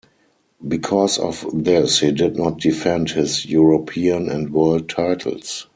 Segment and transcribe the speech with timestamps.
[0.67, 5.67] Because of this, he did not defend his European and World titles.